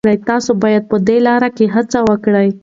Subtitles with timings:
[0.27, 2.49] تاسي باید په دې لاره کي هڅه وکړئ.